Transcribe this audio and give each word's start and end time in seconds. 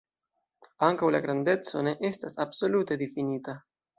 Ankaŭ 0.87 1.09
la 1.15 1.19
grandeco 1.25 1.83
ne 1.89 1.93
estas 2.11 2.39
absolute 2.47 3.01
difinita. 3.05 3.59